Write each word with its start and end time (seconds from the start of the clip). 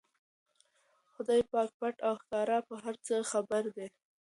خدای 1.11 1.41
پاک 1.51 1.69
پټ 1.79 1.95
او 2.07 2.13
ښکاره 2.21 2.57
په 2.67 2.75
هر 2.83 2.95
څه 3.05 3.15
خبر 3.31 3.63
دی. 3.75 3.87